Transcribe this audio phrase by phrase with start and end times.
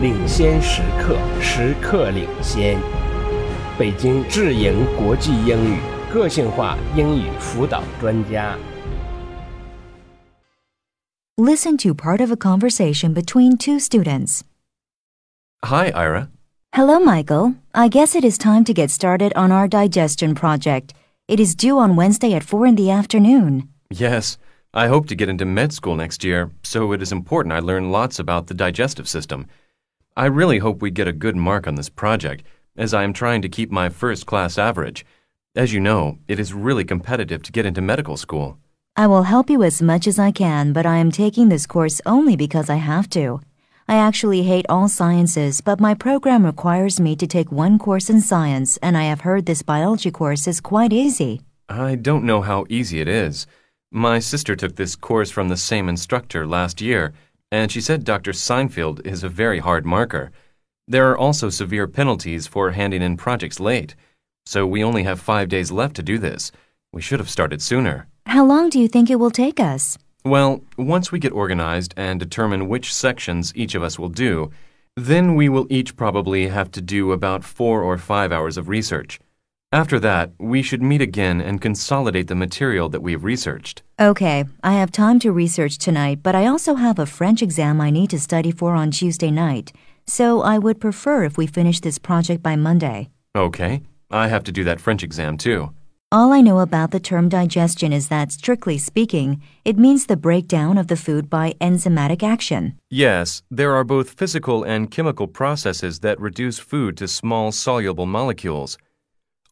[0.00, 2.78] 领先时刻，时刻领先。
[3.76, 5.78] 北京智盈国际英语
[6.12, 8.56] 个性化英语辅导专家。
[11.36, 14.42] Listen to part of a conversation between two students.
[15.64, 16.28] Hi, Ira.
[16.74, 17.54] Hello, Michael.
[17.72, 20.92] I guess it is time to get started on our digestion project.
[21.26, 23.68] It is due on Wednesday at 4 in the afternoon.
[23.90, 24.36] Yes,
[24.72, 27.90] I hope to get into med school next year, so it is important I learn
[27.90, 29.46] lots about the digestive system.
[30.18, 32.42] I really hope we get a good mark on this project,
[32.76, 35.06] as I am trying to keep my first class average.
[35.54, 38.58] As you know, it is really competitive to get into medical school.
[38.96, 42.00] I will help you as much as I can, but I am taking this course
[42.04, 43.40] only because I have to.
[43.86, 48.20] I actually hate all sciences, but my program requires me to take one course in
[48.20, 51.42] science, and I have heard this biology course is quite easy.
[51.68, 53.46] I don't know how easy it is.
[53.92, 57.12] My sister took this course from the same instructor last year,
[57.50, 58.32] and she said Dr.
[58.32, 60.30] Seinfeld is a very hard marker.
[60.86, 63.94] There are also severe penalties for handing in projects late,
[64.46, 66.50] so we only have five days left to do this.
[66.92, 68.06] We should have started sooner.
[68.26, 69.98] How long do you think it will take us?
[70.24, 74.50] Well, once we get organized and determine which sections each of us will do,
[74.96, 79.20] then we will each probably have to do about four or five hours of research.
[79.70, 83.82] After that, we should meet again and consolidate the material that we have researched.
[84.00, 87.90] Okay, I have time to research tonight, but I also have a French exam I
[87.90, 89.74] need to study for on Tuesday night,
[90.06, 93.10] so I would prefer if we finish this project by Monday.
[93.36, 95.74] Okay, I have to do that French exam too.
[96.10, 100.78] All I know about the term digestion is that, strictly speaking, it means the breakdown
[100.78, 102.78] of the food by enzymatic action.
[102.88, 108.78] Yes, there are both physical and chemical processes that reduce food to small soluble molecules.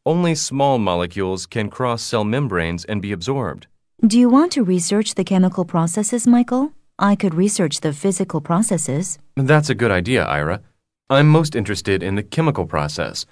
[0.07, 3.67] Only small molecules can cross cell membranes and be absorbed.
[4.07, 6.71] Do you want to research the chemical processes, Michael?
[6.97, 9.19] I could research the physical processes.
[9.35, 10.63] That's a good idea, Ira.
[11.11, 13.27] I'm most interested in the chemical process.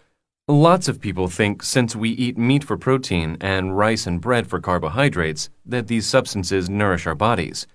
[0.48, 4.58] Lots of people think since we eat meat for protein and rice and bread for
[4.58, 7.68] carbohydrates, that these substances nourish our bodies.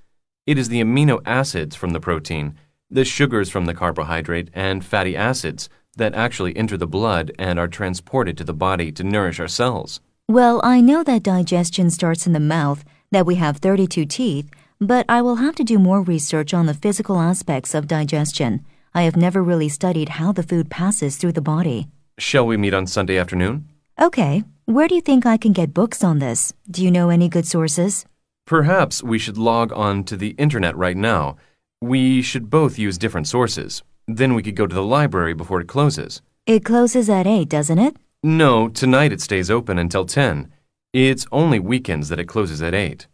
[0.45, 2.55] It is the amino acids from the protein,
[2.91, 5.69] the sugars from the carbohydrate, and fatty acids
[5.99, 10.01] that actually enter the blood and are transported to the body to nourish our cells.
[10.27, 14.49] Well, I know that digestion starts in the mouth, that we have 32 teeth,
[14.81, 18.65] but I will have to do more research on the physical aspects of digestion.
[18.93, 21.87] I have never really studied how the food passes through the body.
[22.17, 23.67] Shall we meet on Sunday afternoon?
[24.01, 26.53] Okay, where do you think I can get books on this?
[26.69, 28.05] Do you know any good sources?
[28.45, 31.37] Perhaps we should log on to the internet right now.
[31.81, 33.83] We should both use different sources.
[34.11, 36.23] Then we could go to the library before it closes.
[36.47, 37.95] It closes at 8, doesn't it?
[38.23, 40.51] No, tonight it stays open until 10.
[40.93, 43.05] It's only weekends that it closes at 8.